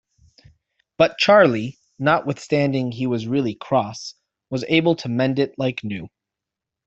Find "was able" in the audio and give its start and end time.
4.49-4.95